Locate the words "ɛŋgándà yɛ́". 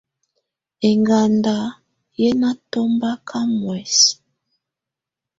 0.89-2.33